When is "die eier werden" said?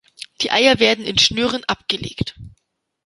0.41-1.05